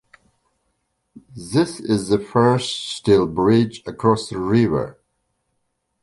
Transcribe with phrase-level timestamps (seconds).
[1.35, 4.99] This is the first steel bridge across the river.